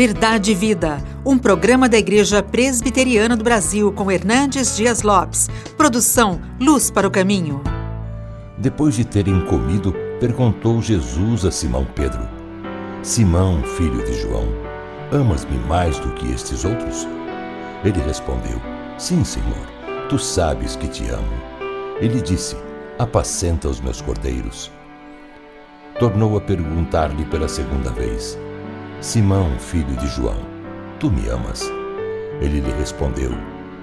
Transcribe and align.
Verdade 0.00 0.52
e 0.52 0.54
Vida, 0.54 0.96
um 1.26 1.36
programa 1.36 1.86
da 1.86 1.98
Igreja 1.98 2.42
Presbiteriana 2.42 3.36
do 3.36 3.44
Brasil 3.44 3.92
com 3.92 4.10
Hernandes 4.10 4.74
Dias 4.74 5.02
Lopes. 5.02 5.50
Produção 5.76 6.40
Luz 6.58 6.90
para 6.90 7.06
o 7.06 7.10
Caminho. 7.10 7.60
Depois 8.56 8.94
de 8.94 9.04
terem 9.04 9.44
comido, 9.44 9.94
perguntou 10.18 10.80
Jesus 10.80 11.44
a 11.44 11.50
Simão 11.50 11.86
Pedro: 11.94 12.26
Simão, 13.02 13.62
filho 13.62 14.02
de 14.02 14.22
João, 14.22 14.48
amas-me 15.12 15.58
mais 15.68 15.98
do 15.98 16.10
que 16.14 16.32
estes 16.32 16.64
outros? 16.64 17.06
Ele 17.84 18.00
respondeu: 18.00 18.58
Sim, 18.96 19.22
Senhor, 19.22 19.66
tu 20.08 20.18
sabes 20.18 20.76
que 20.76 20.88
te 20.88 21.06
amo. 21.10 21.42
Ele 22.00 22.22
disse: 22.22 22.56
Apacenta 22.98 23.68
os 23.68 23.82
meus 23.82 24.00
cordeiros. 24.00 24.72
Tornou 25.98 26.38
a 26.38 26.40
perguntar-lhe 26.40 27.26
pela 27.26 27.48
segunda 27.48 27.90
vez: 27.90 28.38
Simão, 29.00 29.58
filho 29.58 29.96
de 29.96 30.06
João, 30.08 30.36
tu 30.98 31.10
me 31.10 31.26
amas? 31.30 31.62
Ele 32.38 32.60
lhe 32.60 32.70
respondeu: 32.72 33.30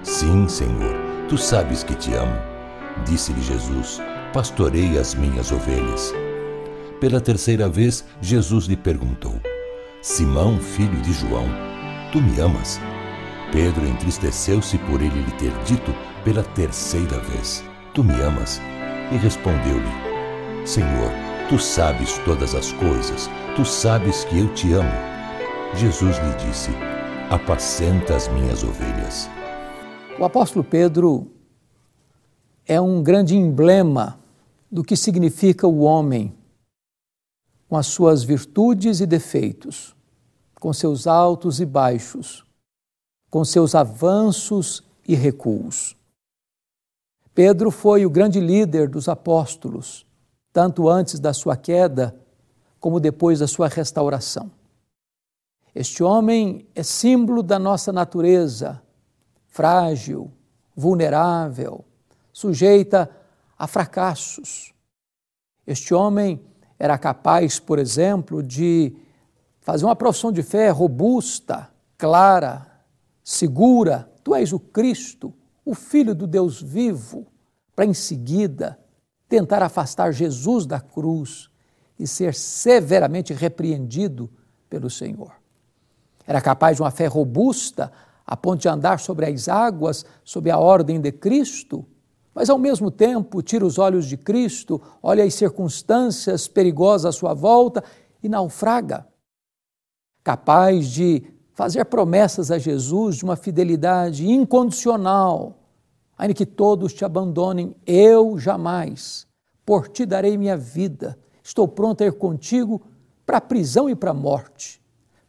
Sim, 0.04 0.48
Senhor, 0.48 0.96
tu 1.28 1.36
sabes 1.36 1.82
que 1.82 1.96
te 1.96 2.14
amo. 2.14 2.40
Disse-lhe 3.04 3.42
Jesus: 3.42 4.00
Pastorei 4.32 4.96
as 4.96 5.16
minhas 5.16 5.52
ovelhas. 5.52 6.14
Pela 7.00 7.20
terceira 7.20 7.68
vez, 7.68 8.06
Jesus 8.22 8.66
lhe 8.66 8.78
perguntou: 8.78 9.42
Simão, 10.04 10.60
filho 10.60 11.02
de 11.02 11.12
João, 11.14 11.48
tu 12.12 12.22
me 12.22 12.40
amas? 12.40 12.80
Pedro 13.52 13.88
entristeceu-se 13.88 14.78
por 14.78 15.02
ele 15.02 15.24
lhe 15.24 15.32
ter 15.32 15.52
dito 15.66 15.96
pela 16.24 16.44
terceira 16.44 17.18
vez: 17.22 17.64
Tu 17.96 18.04
me 18.04 18.14
amas? 18.22 18.62
E 19.12 19.18
respondeu-lhe: 19.18 20.64
Senhor, 20.64 21.12
tu 21.50 21.58
sabes 21.58 22.20
todas 22.20 22.54
as 22.54 22.72
coisas, 22.74 23.28
tu 23.56 23.66
sabes 23.66 24.24
que 24.26 24.38
eu 24.38 24.54
te 24.54 24.74
amo. 24.74 25.07
Jesus 25.76 26.18
lhe 26.18 26.48
disse: 26.48 26.72
Apacenta 27.30 28.16
as 28.16 28.28
minhas 28.28 28.64
ovelhas. 28.64 29.30
O 30.20 30.26
apóstolo 30.26 30.64
Pedro 30.64 31.32
é 32.66 32.80
um 32.82 33.04
grande 33.04 33.36
emblema 33.36 34.20
do 34.72 34.84
que 34.84 34.96
significa 34.96 35.68
o 35.68 35.80
homem, 35.80 36.34
com 37.70 37.78
as 37.78 37.88
suas 37.88 38.24
virtudes 38.24 39.00
e 39.00 39.06
defeitos, 39.06 39.96
com 40.60 40.74
seus 40.74 41.06
altos 41.06 41.60
e 41.60 41.66
baixos, 41.66 42.44
com 43.30 43.46
seus 43.46 43.76
avanços 43.76 44.84
e 45.08 45.16
recuos. 45.16 45.96
Pedro 47.36 47.70
foi 47.70 48.06
o 48.06 48.10
grande 48.10 48.40
líder 48.40 48.90
dos 48.90 49.08
apóstolos, 49.08 50.06
tanto 50.52 50.90
antes 50.90 51.20
da 51.20 51.34
sua 51.34 51.56
queda 51.56 52.20
como 52.80 53.00
depois 53.00 53.40
da 53.40 53.48
sua 53.48 53.68
restauração. 53.68 54.57
Este 55.80 56.04
homem 56.04 56.68
é 56.74 56.82
símbolo 56.82 57.44
da 57.44 57.60
nossa 57.60 57.94
natureza, 57.94 58.82
frágil, 59.46 60.32
vulnerável, 60.76 61.86
sujeita 62.34 63.08
a 63.56 63.68
fracassos. 63.68 64.74
Este 65.68 65.94
homem 65.94 66.42
era 66.80 66.98
capaz, 66.98 67.60
por 67.60 67.78
exemplo, 67.78 68.42
de 68.42 68.98
fazer 69.60 69.86
uma 69.86 69.96
profissão 69.96 70.32
de 70.32 70.42
fé 70.42 70.72
robusta, 70.72 71.70
clara, 71.96 72.66
segura: 73.24 74.12
Tu 74.24 74.34
és 74.34 74.52
o 74.52 74.60
Cristo, 74.60 75.32
o 75.64 75.76
Filho 75.76 76.16
do 76.16 76.26
Deus 76.26 76.60
vivo, 76.60 77.28
para 77.76 77.86
em 77.86 77.94
seguida 77.94 78.80
tentar 79.30 79.62
afastar 79.62 80.12
Jesus 80.12 80.66
da 80.66 80.80
cruz 80.80 81.52
e 82.00 82.08
ser 82.08 82.34
severamente 82.34 83.32
repreendido 83.32 84.28
pelo 84.68 84.90
Senhor. 84.90 85.38
Era 86.28 86.42
capaz 86.42 86.76
de 86.76 86.84
uma 86.84 86.92
fé 86.92 87.08
robusta, 87.08 87.90
a 88.26 88.36
ponto 88.36 88.60
de 88.60 88.68
andar 88.68 89.00
sobre 89.00 89.26
as 89.26 89.48
águas, 89.48 90.06
sob 90.26 90.52
a 90.52 90.60
ordem 90.60 91.00
de 91.00 91.14
Cristo, 91.14 91.86
mas 92.36 92.50
ao 92.50 92.60
mesmo 92.60 92.92
tempo 92.92 93.42
tira 93.42 93.66
os 93.66 93.80
olhos 93.80 94.06
de 94.06 94.18
Cristo, 94.18 94.80
olha 95.02 95.24
as 95.24 95.34
circunstâncias 95.34 96.48
perigosas 96.48 97.06
à 97.06 97.18
sua 97.18 97.34
volta 97.34 97.82
e 98.22 98.28
naufraga. 98.28 99.08
Capaz 100.24 100.90
de 100.90 101.24
fazer 101.54 101.86
promessas 101.86 102.52
a 102.52 102.60
Jesus 102.60 103.16
de 103.16 103.24
uma 103.24 103.38
fidelidade 103.38 104.30
incondicional, 104.30 105.58
ainda 106.18 106.34
que 106.34 106.46
todos 106.46 106.94
te 106.94 107.06
abandonem, 107.06 107.74
eu 107.88 108.38
jamais, 108.38 109.26
por 109.66 109.88
ti 109.88 110.06
darei 110.06 110.38
minha 110.38 110.58
vida, 110.58 111.18
estou 111.42 111.68
pronto 111.68 112.04
a 112.04 112.06
ir 112.06 112.14
contigo 112.14 112.82
para 113.26 113.38
a 113.38 113.42
prisão 113.42 113.90
e 113.90 113.96
para 113.96 114.12
a 114.12 114.14
morte 114.14 114.82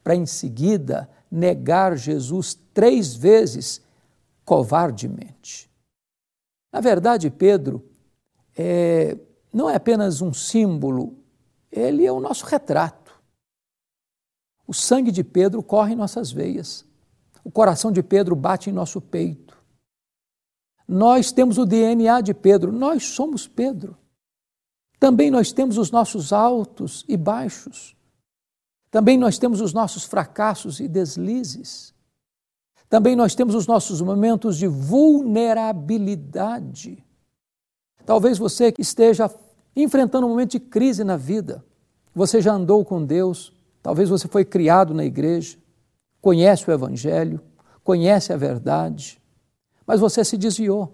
para 0.09 0.17
em 0.17 0.25
seguida 0.25 1.07
negar 1.31 1.95
Jesus 1.95 2.55
três 2.73 3.15
vezes 3.15 3.83
covardemente. 4.43 5.71
Na 6.73 6.81
verdade, 6.81 7.29
Pedro 7.29 7.85
é, 8.57 9.19
não 9.53 9.69
é 9.69 9.75
apenas 9.75 10.23
um 10.23 10.33
símbolo, 10.33 11.15
ele 11.71 12.07
é 12.07 12.11
o 12.11 12.21
nosso 12.21 12.47
retrato. 12.47 13.21
O 14.67 14.73
sangue 14.73 15.13
de 15.13 15.23
Pedro 15.23 15.63
corre 15.63 15.93
em 15.93 15.97
nossas 15.97 16.33
veias, 16.33 16.87
o 17.45 17.51
coração 17.51 17.93
de 17.93 18.03
Pedro 18.03 18.35
bate 18.35 18.71
em 18.71 18.73
nosso 18.73 19.03
peito. 19.03 19.59
Nós 20.89 21.33
temos 21.33 21.59
o 21.59 21.67
DNA 21.67 22.23
de 22.23 22.33
Pedro, 22.33 22.73
nós 22.73 23.05
somos 23.05 23.47
Pedro. 23.47 23.95
Também 24.99 25.31
nós 25.31 25.53
temos 25.53 25.77
os 25.77 25.91
nossos 25.91 26.33
altos 26.33 27.05
e 27.07 27.15
baixos. 27.15 27.98
Também 28.91 29.19
nós 29.19 29.39
temos 29.39 29.61
os 29.61 29.73
nossos 29.73 30.03
fracassos 30.05 30.81
e 30.81 30.89
deslizes. 30.89 31.95
Também 32.89 33.15
nós 33.15 33.35
temos 33.35 33.55
os 33.55 33.67
nossos 33.67 34.01
momentos 34.01 34.57
de 34.57 34.67
vulnerabilidade. 34.67 37.05
Talvez 38.07 38.39
você 38.39 38.73
esteja 38.79 39.31
enfrentando 39.77 40.27
um 40.27 40.31
momento 40.31 40.53
de 40.53 40.61
crise 40.61 41.05
na 41.05 41.19
vida. 41.19 41.63
Você 42.15 42.41
já 42.41 42.55
andou 42.55 42.83
com 42.85 43.05
Deus, 43.05 43.53
talvez 43.83 44.09
você 44.09 44.27
foi 44.27 44.43
criado 44.45 44.95
na 44.95 45.05
igreja, 45.05 45.59
conhece 46.21 46.69
o 46.69 46.73
Evangelho, 46.73 47.41
conhece 47.85 48.33
a 48.33 48.37
verdade, 48.37 49.23
mas 49.87 50.01
você 50.01 50.25
se 50.25 50.37
desviou, 50.37 50.93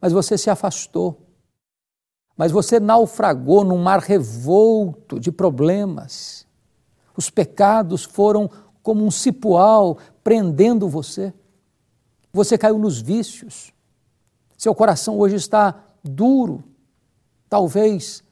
mas 0.00 0.12
você 0.12 0.36
se 0.36 0.50
afastou, 0.50 1.22
mas 2.36 2.52
você 2.52 2.78
naufragou 2.78 3.64
num 3.64 3.78
mar 3.78 4.00
revolto 4.00 5.18
de 5.18 5.32
problemas 5.32 6.45
os 7.16 7.30
pecados 7.30 8.04
foram 8.04 8.50
como 8.82 9.04
um 9.04 9.10
cipoal 9.10 9.98
prendendo 10.22 10.88
você. 10.88 11.32
Você 12.32 12.58
caiu 12.58 12.78
nos 12.78 13.00
vícios. 13.00 13.72
Seu 14.56 14.74
coração 14.74 15.18
hoje 15.18 15.36
está 15.36 15.82
duro. 16.04 16.62
Talvez 17.48 18.22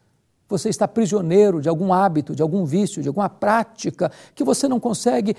você 0.49 0.69
está 0.69 0.87
prisioneiro 0.87 1.61
de 1.61 1.69
algum 1.69 1.93
hábito, 1.93 2.35
de 2.35 2.43
algum 2.43 2.65
vício, 2.65 3.03
de 3.03 3.09
alguma 3.09 3.29
prática 3.29 4.13
que 4.35 4.45
você 4.45 4.69
não 4.69 4.79
consegue 4.79 5.37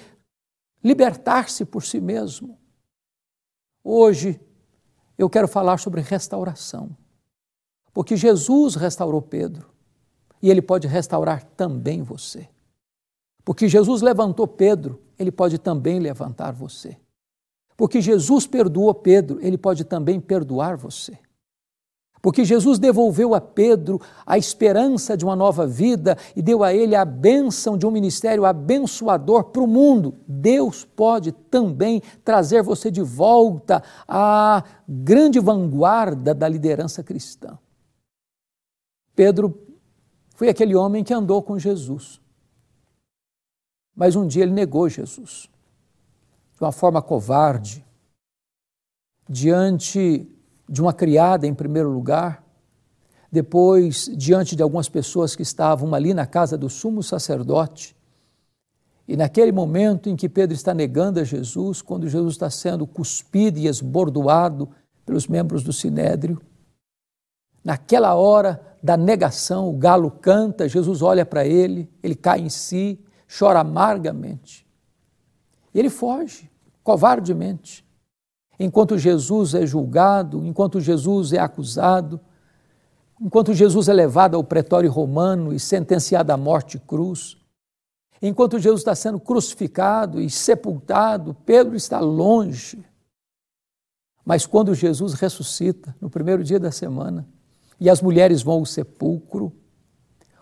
libertar-se 0.83 1.63
por 1.65 1.83
si 1.83 1.99
mesmo. 1.99 2.57
Hoje 3.83 4.39
eu 5.17 5.29
quero 5.29 5.47
falar 5.47 5.77
sobre 5.77 6.01
restauração. 6.01 6.95
Porque 7.93 8.17
Jesus 8.17 8.75
restaurou 8.75 9.21
Pedro 9.21 9.69
e 10.41 10.49
ele 10.49 10.61
pode 10.61 10.87
restaurar 10.87 11.43
também 11.55 12.03
você. 12.03 12.49
Porque 13.45 13.67
Jesus 13.67 14.01
levantou 14.01 14.47
Pedro, 14.47 14.99
ele 15.19 15.31
pode 15.31 15.59
também 15.59 15.99
levantar 15.99 16.51
você. 16.51 16.97
Porque 17.77 18.01
Jesus 18.01 18.47
perdoou 18.47 18.93
Pedro, 18.93 19.39
ele 19.39 19.57
pode 19.57 19.83
também 19.83 20.19
perdoar 20.19 20.75
você. 20.75 21.17
Porque 22.25 22.43
Jesus 22.43 22.79
devolveu 22.79 23.35
a 23.35 23.39
Pedro 23.39 24.01
a 24.25 24.35
esperança 24.35 25.15
de 25.15 25.23
uma 25.23 25.35
nova 25.35 25.67
vida 25.67 26.17
e 26.35 26.41
deu 26.41 26.63
a 26.63 26.73
ele 26.73 26.95
a 26.95 27.05
bênção 27.05 27.77
de 27.77 27.85
um 27.85 27.91
ministério 27.91 28.45
abençoador 28.45 29.43
para 29.43 29.61
o 29.61 29.67
mundo. 29.67 30.15
Deus 30.27 30.83
pode 30.83 31.31
também 31.31 32.01
trazer 32.23 32.63
você 32.63 32.89
de 32.89 33.03
volta 33.03 33.83
à 34.07 34.63
grande 34.89 35.39
vanguarda 35.39 36.33
da 36.33 36.47
liderança 36.47 37.03
cristã. 37.03 37.59
Pedro 39.15 39.55
foi 40.33 40.49
aquele 40.49 40.75
homem 40.75 41.03
que 41.03 41.13
andou 41.13 41.43
com 41.43 41.59
Jesus. 41.59 42.19
Mas 43.95 44.15
um 44.15 44.27
dia 44.27 44.43
ele 44.43 44.51
negou 44.51 44.89
Jesus, 44.89 45.49
de 46.53 46.61
uma 46.61 46.71
forma 46.71 47.01
covarde, 47.01 47.85
diante 49.27 50.29
de 50.67 50.81
uma 50.81 50.93
criada, 50.93 51.47
em 51.47 51.53
primeiro 51.53 51.89
lugar, 51.89 52.43
depois 53.31 54.09
diante 54.15 54.55
de 54.55 54.63
algumas 54.63 54.89
pessoas 54.89 55.35
que 55.35 55.41
estavam 55.41 55.93
ali 55.93 56.13
na 56.13 56.25
casa 56.25 56.57
do 56.57 56.69
sumo 56.69 57.01
sacerdote. 57.01 57.95
E 59.07 59.15
naquele 59.15 59.51
momento 59.51 60.09
em 60.09 60.15
que 60.15 60.27
Pedro 60.27 60.55
está 60.55 60.73
negando 60.73 61.19
a 61.19 61.23
Jesus, 61.23 61.81
quando 61.81 62.09
Jesus 62.09 62.33
está 62.33 62.49
sendo 62.49 62.87
cuspido 62.87 63.59
e 63.59 63.67
esbordoado 63.67 64.69
pelos 65.05 65.27
membros 65.27 65.63
do 65.63 65.71
sinédrio, 65.71 66.41
naquela 67.63 68.15
hora 68.15 68.61
da 68.81 68.97
negação, 68.97 69.69
o 69.69 69.73
galo 69.73 70.09
canta, 70.09 70.67
Jesus 70.67 71.01
olha 71.01 71.25
para 71.25 71.45
ele, 71.45 71.89
ele 72.01 72.15
cai 72.15 72.39
em 72.39 72.49
si, 72.49 72.99
chora 73.27 73.59
amargamente. 73.59 74.65
E 75.73 75.79
ele 75.79 75.89
foge, 75.89 76.49
covardemente. 76.83 77.85
Enquanto 78.59 78.97
Jesus 78.97 79.53
é 79.53 79.65
julgado, 79.65 80.45
enquanto 80.45 80.79
Jesus 80.79 81.33
é 81.33 81.39
acusado, 81.39 82.19
enquanto 83.19 83.53
Jesus 83.53 83.89
é 83.89 83.93
levado 83.93 84.35
ao 84.35 84.43
pretório 84.43 84.89
romano 84.89 85.53
e 85.53 85.59
sentenciado 85.59 86.31
à 86.31 86.37
morte 86.37 86.79
cruz, 86.79 87.37
enquanto 88.21 88.59
Jesus 88.59 88.81
está 88.81 88.95
sendo 88.95 89.19
crucificado 89.19 90.21
e 90.21 90.29
sepultado, 90.29 91.35
Pedro 91.45 91.75
está 91.75 91.99
longe. 91.99 92.85
Mas 94.23 94.45
quando 94.45 94.73
Jesus 94.73 95.13
ressuscita, 95.13 95.95
no 95.99 96.09
primeiro 96.09 96.43
dia 96.43 96.59
da 96.59 96.71
semana, 96.71 97.27
e 97.79 97.89
as 97.89 98.01
mulheres 98.01 98.41
vão 98.41 98.55
ao 98.55 98.65
sepulcro, 98.65 99.51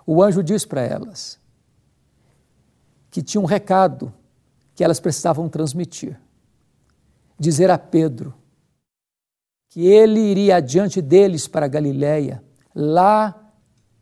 o 0.05 0.21
anjo 0.21 0.43
diz 0.43 0.63
para 0.65 0.81
elas 0.81 1.41
que 3.13 3.21
tinha 3.21 3.39
um 3.39 3.45
recado 3.45 4.11
que 4.73 4.83
elas 4.83 4.99
precisavam 4.99 5.47
transmitir. 5.47 6.19
Dizer 7.37 7.69
a 7.69 7.77
Pedro 7.77 8.33
que 9.69 9.85
ele 9.85 10.19
iria 10.19 10.55
adiante 10.55 10.99
deles 10.99 11.47
para 11.47 11.67
Galiléia, 11.67 12.43
lá 12.73 13.53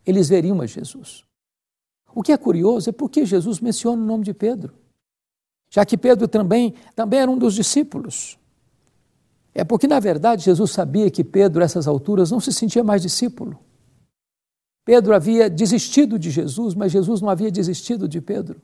eles 0.06 0.30
veriam 0.30 0.62
a 0.62 0.66
Jesus. 0.66 1.26
O 2.14 2.22
que 2.22 2.32
é 2.32 2.38
curioso 2.38 2.88
é 2.88 2.92
porque 2.92 3.26
Jesus 3.26 3.60
menciona 3.60 4.02
o 4.02 4.06
nome 4.06 4.24
de 4.24 4.32
Pedro, 4.32 4.72
já 5.68 5.84
que 5.84 5.98
Pedro 5.98 6.26
também, 6.26 6.74
também 6.96 7.20
era 7.20 7.30
um 7.30 7.36
dos 7.36 7.54
discípulos. 7.54 8.38
É 9.52 9.62
porque, 9.62 9.86
na 9.86 10.00
verdade, 10.00 10.42
Jesus 10.42 10.70
sabia 10.70 11.10
que 11.10 11.22
Pedro, 11.22 11.60
a 11.60 11.66
essas 11.66 11.86
alturas, 11.86 12.30
não 12.30 12.40
se 12.40 12.50
sentia 12.50 12.82
mais 12.82 13.02
discípulo. 13.02 13.58
Pedro 14.86 15.14
havia 15.14 15.50
desistido 15.50 16.18
de 16.18 16.30
Jesus, 16.30 16.74
mas 16.74 16.90
Jesus 16.90 17.20
não 17.20 17.28
havia 17.28 17.50
desistido 17.50 18.08
de 18.08 18.18
Pedro. 18.18 18.62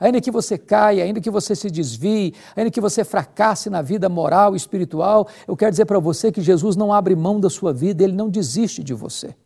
Ainda 0.00 0.18
que 0.18 0.30
você 0.30 0.56
caia, 0.56 1.04
ainda 1.04 1.20
que 1.20 1.30
você 1.30 1.54
se 1.54 1.70
desvie, 1.70 2.34
ainda 2.56 2.70
que 2.70 2.80
você 2.80 3.04
fracasse 3.04 3.68
na 3.68 3.82
vida 3.82 4.08
moral 4.08 4.54
e 4.54 4.56
espiritual, 4.56 5.28
eu 5.46 5.54
quero 5.54 5.70
dizer 5.70 5.84
para 5.84 5.98
você 5.98 6.32
que 6.32 6.40
Jesus 6.40 6.74
não 6.74 6.90
abre 6.90 7.14
mão 7.14 7.38
da 7.38 7.50
sua 7.50 7.70
vida, 7.70 8.02
ele 8.02 8.14
não 8.14 8.30
desiste 8.30 8.82
de 8.82 8.94
você. 8.94 9.36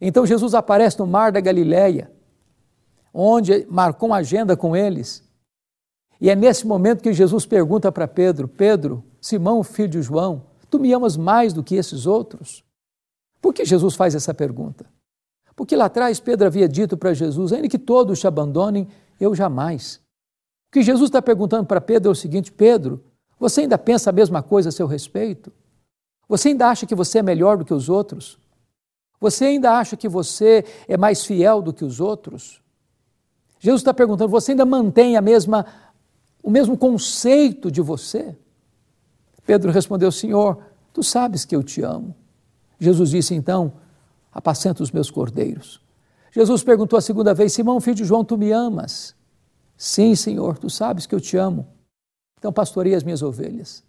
Então 0.00 0.26
Jesus 0.26 0.52
aparece 0.52 0.98
no 0.98 1.06
mar 1.06 1.30
da 1.30 1.40
Galileia, 1.40 2.10
onde 3.14 3.64
marcou 3.70 4.08
uma 4.08 4.16
agenda 4.16 4.56
com 4.56 4.74
eles. 4.74 5.22
E 6.20 6.28
é 6.28 6.34
nesse 6.34 6.66
momento 6.66 7.00
que 7.00 7.12
Jesus 7.12 7.46
pergunta 7.46 7.92
para 7.92 8.08
Pedro: 8.08 8.48
Pedro, 8.48 9.04
Simão, 9.20 9.62
filho 9.62 9.88
de 9.88 10.02
João, 10.02 10.42
tu 10.68 10.80
me 10.80 10.92
amas 10.92 11.16
mais 11.16 11.52
do 11.52 11.62
que 11.62 11.76
esses 11.76 12.04
outros? 12.04 12.64
Por 13.40 13.54
que 13.54 13.64
Jesus 13.64 13.94
faz 13.94 14.16
essa 14.16 14.34
pergunta? 14.34 14.86
Porque 15.54 15.76
lá 15.76 15.84
atrás 15.84 16.18
Pedro 16.18 16.46
havia 16.48 16.68
dito 16.68 16.96
para 16.96 17.14
Jesus: 17.14 17.52
ainda 17.52 17.68
que 17.68 17.78
todos 17.78 18.18
te 18.18 18.26
abandonem, 18.26 18.88
eu 19.24 19.34
jamais. 19.34 19.96
O 20.68 20.72
que 20.72 20.82
Jesus 20.82 21.08
está 21.08 21.20
perguntando 21.20 21.66
para 21.66 21.80
Pedro 21.80 22.10
é 22.10 22.12
o 22.12 22.16
seguinte: 22.16 22.50
Pedro, 22.50 23.02
você 23.38 23.62
ainda 23.62 23.78
pensa 23.78 24.10
a 24.10 24.12
mesma 24.12 24.42
coisa 24.42 24.68
a 24.68 24.72
seu 24.72 24.86
respeito? 24.86 25.52
Você 26.28 26.48
ainda 26.48 26.68
acha 26.68 26.86
que 26.86 26.94
você 26.94 27.18
é 27.18 27.22
melhor 27.22 27.58
do 27.58 27.64
que 27.64 27.74
os 27.74 27.88
outros? 27.88 28.38
Você 29.20 29.44
ainda 29.44 29.78
acha 29.78 29.96
que 29.96 30.08
você 30.08 30.64
é 30.88 30.96
mais 30.96 31.24
fiel 31.24 31.62
do 31.62 31.72
que 31.72 31.84
os 31.84 32.00
outros? 32.00 32.62
Jesus 33.58 33.80
está 33.80 33.94
perguntando: 33.94 34.30
você 34.30 34.52
ainda 34.52 34.64
mantém 34.64 35.16
a 35.16 35.20
mesma, 35.20 35.66
o 36.42 36.50
mesmo 36.50 36.76
conceito 36.76 37.70
de 37.70 37.80
você? 37.80 38.36
Pedro 39.46 39.70
respondeu: 39.70 40.10
Senhor, 40.10 40.58
tu 40.92 41.02
sabes 41.02 41.44
que 41.44 41.54
eu 41.54 41.62
te 41.62 41.82
amo. 41.82 42.14
Jesus 42.80 43.10
disse 43.10 43.34
então: 43.34 43.74
Apacenta 44.32 44.82
os 44.82 44.90
meus 44.90 45.10
cordeiros. 45.10 45.80
Jesus 46.32 46.64
perguntou 46.64 46.98
a 46.98 47.02
segunda 47.02 47.32
vez: 47.32 47.52
Simão, 47.52 47.80
filho 47.80 47.94
de 47.94 48.04
João, 48.04 48.24
tu 48.24 48.36
me 48.36 48.50
amas? 48.50 49.14
Sim, 49.76 50.14
Senhor, 50.14 50.58
tu 50.58 50.68
sabes 50.68 51.06
que 51.06 51.14
eu 51.14 51.20
te 51.20 51.36
amo. 51.36 51.68
Então 52.38 52.52
pastorei 52.52 52.94
as 52.94 53.04
minhas 53.04 53.22
ovelhas. 53.22 53.84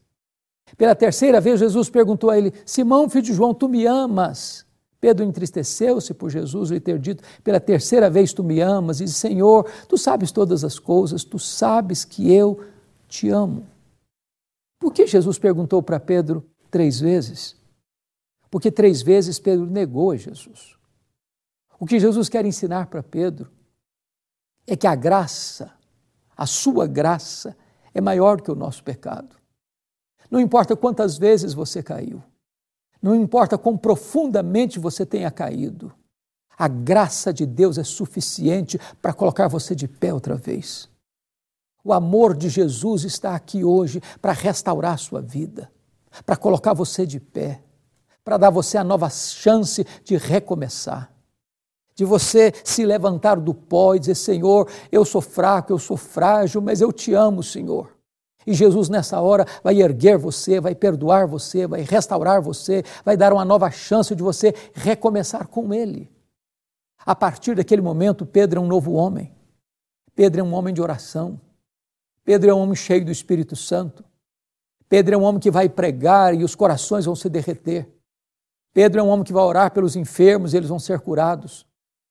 Pela 0.78 0.94
terceira 0.94 1.40
vez, 1.40 1.60
Jesus 1.60 1.90
perguntou 1.90 2.30
a 2.30 2.38
ele: 2.38 2.54
Simão, 2.66 3.10
filho 3.10 3.24
de 3.24 3.34
João, 3.34 3.54
tu 3.54 3.68
me 3.69 3.86
amas? 3.86 4.66
Pedro 5.00 5.25
entristeceu-se 5.25 6.13
por 6.13 6.30
Jesus 6.30 6.69
lhe 6.69 6.80
ter 6.80 7.00
dito: 7.00 7.24
Pela 7.44 7.60
terceira 7.60 8.10
vez 8.10 8.34
tu 8.34 8.44
me 8.44 8.60
amas? 8.60 9.00
E 9.00 9.06
disse: 9.06 9.19
Senhor, 9.19 9.69
tu 9.88 9.98
sabes 9.98 10.31
todas 10.31 10.63
as 10.63 10.78
coisas, 10.78 11.24
tu 11.24 11.40
sabes 11.40 12.04
que 12.04 12.34
eu 12.34 12.60
te 13.07 13.30
amo. 13.30 13.66
Por 14.80 14.92
que 14.92 15.07
Jesus 15.07 15.40
perguntou 15.40 15.81
para 15.81 16.00
Pedro 16.00 16.45
três 16.69 17.00
vezes? 17.00 17.56
Porque 18.51 18.69
três 18.69 19.01
vezes 19.01 19.40
Pedro 19.40 19.66
negou 19.66 20.12
a 20.12 20.18
Jesus. 20.18 20.78
O 21.83 21.85
que 21.85 22.00
Jesus 22.00 22.30
quer 22.30 22.45
ensinar 22.45 22.88
para 22.88 23.03
Pedro 23.03 23.51
é 24.65 24.74
que 24.74 24.88
a 24.88 24.95
graça, 24.95 25.74
a 26.33 26.45
sua 26.45 26.88
graça, 26.88 27.57
é 27.94 28.00
maior 28.00 28.39
que 28.39 28.50
o 28.50 28.56
nosso 28.56 28.81
pecado. 28.81 29.35
Não 30.31 30.39
importa 30.39 30.77
quantas 30.77 31.18
vezes 31.18 31.53
você 31.53 31.83
caiu, 31.83 32.24
não 33.01 33.13
importa 33.13 33.57
quão 33.57 33.77
profundamente 33.77 34.80
você 34.80 35.06
tenha 35.06 35.30
caído, 35.30 35.94
a 36.57 36.69
graça 36.69 37.33
de 37.33 37.45
Deus 37.45 37.77
é 37.77 37.83
suficiente 37.83 38.80
para 39.01 39.12
colocar 39.12 39.50
você 39.50 39.75
de 39.75 39.85
pé 39.85 40.13
outra 40.13 40.35
vez. 40.35 40.88
O 41.83 41.91
amor 41.91 42.33
de 42.33 42.47
Jesus 42.47 43.03
está 43.03 43.35
aqui 43.35 43.62
hoje 43.62 44.00
para 44.21 44.31
restaurar 44.31 44.94
a 44.94 44.97
sua 44.97 45.21
vida, 45.21 45.69
para 46.25 46.38
colocar 46.38 46.74
você 46.74 47.06
de 47.06 47.19
pé, 47.19 47.62
para 48.24 48.38
dar 48.38 48.51
você 48.51 48.77
a 48.77 48.85
nova 48.85 49.09
chance 49.09 49.85
de 50.06 50.15
recomeçar, 50.15 51.12
de 51.95 52.06
você 52.06 52.51
se 52.63 52.86
levantar 52.86 53.40
do 53.40 53.54
pó 53.54 53.95
e 53.95 54.00
dizer: 54.00 54.16
Senhor, 54.16 54.69
eu 54.92 55.06
sou 55.06 55.22
fraco, 55.22 55.72
eu 55.72 55.80
sou 55.80 55.98
frágil, 55.98 56.62
mas 56.62 56.81
eu 56.81 56.92
te 56.92 57.13
amo, 57.13 57.44
Senhor. 57.44 57.94
E 58.45 58.54
Jesus, 58.54 58.90
nessa 58.90 59.22
hora, 59.22 59.45
vai 59.63 59.81
erguer 59.81 60.18
você, 60.18 60.60
vai 60.60 60.75
perdoar 60.75 61.28
você, 61.28 61.66
vai 61.66 61.81
restaurar 61.81 62.42
você, 62.42 62.84
vai 63.04 63.16
dar 63.16 63.31
uma 63.31 63.45
nova 63.45 63.72
chance 63.72 64.13
de 64.16 64.22
você 64.22 64.54
recomeçar 64.74 65.48
com 65.48 65.74
Ele. 65.74 66.12
A 67.06 67.16
partir 67.16 67.56
daquele 67.56 67.81
momento, 67.81 68.25
Pedro 68.25 68.60
é 68.60 68.63
um 68.63 68.68
novo 68.68 68.94
homem. 68.94 69.34
Pedro 70.16 70.42
é 70.42 70.44
um 70.44 70.54
homem 70.54 70.74
de 70.74 70.81
oração. 70.81 71.40
Pedro 72.24 72.50
é 72.50 72.54
um 72.54 72.60
homem 72.60 72.75
cheio 72.75 73.04
do 73.04 73.12
Espírito 73.12 73.56
Santo. 73.56 74.04
Pedro 74.88 75.16
é 75.16 75.18
um 75.18 75.24
homem 75.24 75.42
que 75.42 75.51
vai 75.51 75.68
pregar 75.68 76.34
e 76.34 76.44
os 76.44 76.56
corações 76.56 77.06
vão 77.06 77.16
se 77.16 77.30
derreter. 77.30 77.90
Pedro 78.74 79.01
é 79.01 79.04
um 79.04 79.10
homem 79.10 79.24
que 79.24 79.34
vai 79.34 79.44
orar 79.44 79.72
pelos 79.72 79.95
enfermos 79.95 80.54
e 80.54 80.57
eles 80.57 80.69
vão 80.69 80.80
ser 80.80 81.00
curados. 81.00 81.66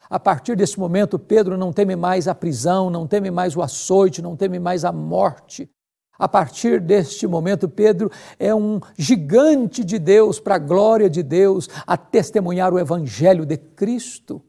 A 0.09 0.21
partir 0.21 0.57
desse 0.57 0.79
momento, 0.79 1.19
Pedro 1.19 1.57
não 1.57 1.73
teme 1.73 1.97
mais 1.97 2.29
a 2.29 2.35
prisão, 2.35 2.91
não 2.91 3.07
teme 3.07 3.31
mais 3.31 3.57
o 3.57 3.63
açoite, 3.63 4.21
não 4.21 4.37
teme 4.37 4.59
mais 4.59 4.85
a 4.85 4.93
morte. 4.93 5.71
A 6.19 6.29
partir 6.29 6.81
deste 6.81 7.27
momento, 7.27 7.69
Pedro 7.69 8.11
é 8.39 8.55
um 8.55 8.81
gigante 8.97 9.83
de 9.83 9.99
Deus, 9.99 10.39
para 10.39 10.57
a 10.57 10.59
glória 10.59 11.09
de 11.09 11.23
Deus, 11.23 11.69
a 11.87 11.97
testemunhar 11.97 12.73
o 12.73 12.79
Evangelho 12.79 13.47
de 13.47 13.57
Cristo. 13.57 14.43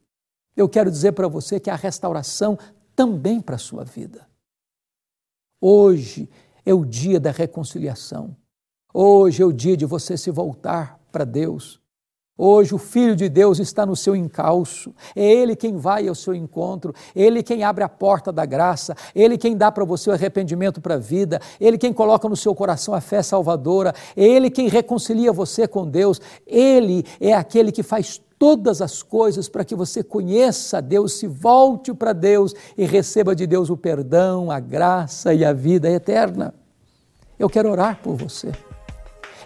Eu 0.55 0.69
quero 0.69 0.91
dizer 0.91 1.13
para 1.13 1.27
você 1.27 1.59
que 1.59 1.69
há 1.69 1.75
restauração 1.75 2.57
também 2.95 3.41
para 3.41 3.55
a 3.55 3.59
sua 3.59 3.83
vida. 3.83 4.27
Hoje 5.59 6.29
é 6.65 6.73
o 6.73 6.85
dia 6.85 7.19
da 7.19 7.31
reconciliação. 7.31 8.35
Hoje 8.93 9.41
é 9.41 9.45
o 9.45 9.51
dia 9.51 9.75
de 9.75 9.85
você 9.85 10.15
se 10.17 10.29
voltar 10.29 10.99
para 11.11 11.25
Deus. 11.25 11.82
Hoje 12.35 12.73
o 12.73 12.79
Filho 12.79 13.15
de 13.15 13.29
Deus 13.29 13.59
está 13.59 13.85
no 13.85 13.95
seu 13.95 14.15
encalço, 14.15 14.91
é 15.15 15.23
Ele 15.23 15.55
quem 15.55 15.77
vai 15.77 16.07
ao 16.07 16.15
seu 16.15 16.33
encontro, 16.33 16.91
Ele 17.15 17.43
quem 17.43 17.63
abre 17.63 17.83
a 17.83 17.89
porta 17.89 18.31
da 18.31 18.43
graça, 18.43 18.95
Ele 19.13 19.37
quem 19.37 19.55
dá 19.55 19.71
para 19.71 19.85
você 19.85 20.09
o 20.09 20.13
arrependimento 20.13 20.81
para 20.81 20.95
a 20.95 20.97
vida, 20.97 21.39
Ele 21.61 21.77
quem 21.77 21.93
coloca 21.93 22.27
no 22.27 22.35
seu 22.35 22.55
coração 22.55 22.95
a 22.95 23.01
fé 23.01 23.21
salvadora, 23.21 23.93
Ele 24.17 24.49
quem 24.49 24.67
reconcilia 24.67 25.31
você 25.31 25.67
com 25.67 25.87
Deus, 25.87 26.19
Ele 26.47 27.05
é 27.21 27.35
aquele 27.35 27.71
que 27.71 27.83
faz 27.83 28.19
todas 28.39 28.81
as 28.81 29.03
coisas 29.03 29.47
para 29.47 29.63
que 29.63 29.75
você 29.75 30.03
conheça 30.03 30.81
Deus, 30.81 31.13
se 31.13 31.27
volte 31.27 31.93
para 31.93 32.13
Deus 32.13 32.55
e 32.75 32.83
receba 32.83 33.35
de 33.35 33.45
Deus 33.45 33.69
o 33.69 33.77
perdão, 33.77 34.49
a 34.49 34.59
graça 34.59 35.35
e 35.35 35.45
a 35.45 35.53
vida 35.53 35.87
eterna. 35.87 36.51
Eu 37.37 37.47
quero 37.47 37.69
orar 37.69 37.99
por 38.01 38.15
você. 38.15 38.51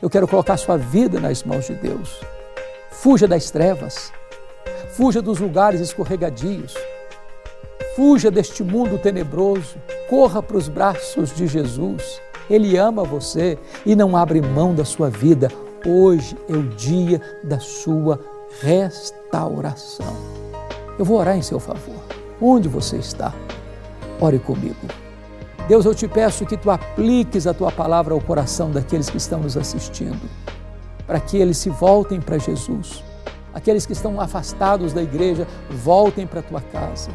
Eu 0.02 0.10
quero 0.10 0.28
colocar 0.28 0.56
sua 0.56 0.78
vida 0.78 1.20
nas 1.20 1.44
mãos 1.44 1.68
de 1.68 1.74
Deus. 1.74 2.37
Fuja 3.00 3.28
das 3.28 3.52
trevas. 3.52 4.12
Fuja 4.94 5.22
dos 5.22 5.40
lugares 5.40 5.80
escorregadios. 5.80 6.74
Fuja 7.96 8.32
deste 8.32 8.64
mundo 8.64 8.98
tenebroso. 8.98 9.76
Corra 10.10 10.42
para 10.42 10.58
os 10.58 10.68
braços 10.68 11.34
de 11.36 11.46
Jesus. 11.46 12.20
Ele 12.50 12.76
ama 12.76 13.04
você 13.04 13.56
e 13.86 13.96
não 13.96 14.18
abre 14.18 14.42
mão 14.42 14.74
da 14.74 14.84
sua 14.84 15.12
vida. 15.12 15.48
Hoje 15.86 16.36
é 16.50 16.54
o 16.54 16.64
dia 16.64 17.22
da 17.44 17.60
sua 17.60 18.20
restauração. 18.62 20.18
Eu 20.98 21.06
vou 21.06 21.20
orar 21.20 21.38
em 21.38 21.44
seu 21.44 21.60
favor. 21.60 22.02
Onde 22.42 22.68
você 22.68 22.98
está? 22.98 23.32
Ore 24.20 24.40
comigo. 24.40 24.88
Deus, 25.68 25.86
eu 25.86 25.94
te 25.94 26.08
peço 26.08 26.48
que 26.48 26.58
tu 26.58 26.72
apliques 26.72 27.46
a 27.46 27.54
tua 27.54 27.72
palavra 27.72 28.16
ao 28.16 28.22
coração 28.22 28.72
daqueles 28.72 29.08
que 29.08 29.18
estão 29.18 29.40
nos 29.42 29.56
assistindo, 29.56 30.20
para 31.08 31.20
que 31.20 31.38
eles 31.38 31.58
se 31.58 31.70
voltem 31.70 32.20
para 32.20 32.38
Jesus. 32.38 33.04
Aqueles 33.54 33.86
que 33.86 33.94
estão 33.94 34.22
afastados 34.22 34.94
da 34.94 35.02
igreja, 35.02 35.48
voltem 35.72 36.28
para 36.28 36.42
a 36.42 36.44
tua 36.44 36.62
casa. 36.62 37.10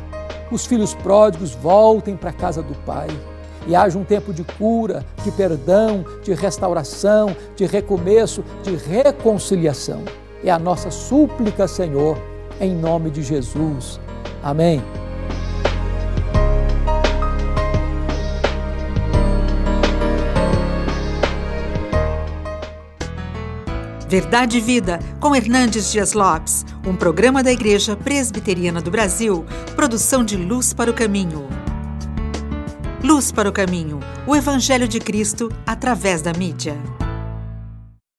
Os 0.50 0.66
filhos 0.66 0.94
pródigos 0.94 1.54
voltem 1.54 2.16
para 2.16 2.30
a 2.30 2.32
casa 2.32 2.62
do 2.62 2.74
Pai. 2.84 3.08
e 3.64 3.76
haja 3.76 3.96
um 3.96 4.02
tempo 4.02 4.32
de 4.32 4.42
cura, 4.42 5.06
de 5.22 5.30
perdão, 5.30 6.04
de 6.24 6.34
restauração, 6.34 7.36
de 7.54 7.64
recomeço, 7.64 8.42
de 8.60 8.74
reconciliação. 8.74 10.02
É 10.42 10.50
a 10.50 10.58
nossa 10.58 10.90
súplica, 10.90 11.68
Senhor, 11.68 12.18
em 12.60 12.74
nome 12.74 13.08
de 13.08 13.22
Jesus. 13.22 14.00
Amém. 14.42 14.82
Verdade 24.12 24.58
e 24.58 24.60
Vida, 24.60 24.98
com 25.18 25.34
Hernandes 25.34 25.90
Dias 25.90 26.12
Lopes, 26.12 26.66
um 26.86 26.94
programa 26.94 27.42
da 27.42 27.50
Igreja 27.50 27.96
Presbiteriana 27.96 28.82
do 28.82 28.90
Brasil, 28.90 29.42
produção 29.74 30.22
de 30.22 30.36
Luz 30.36 30.74
para 30.74 30.90
o 30.90 30.92
Caminho. 30.92 31.48
Luz 33.02 33.32
para 33.32 33.48
o 33.48 33.52
Caminho, 33.52 34.00
o 34.26 34.36
Evangelho 34.36 34.86
de 34.86 35.00
Cristo 35.00 35.50
através 35.66 36.20
da 36.20 36.34
mídia. 36.34 36.76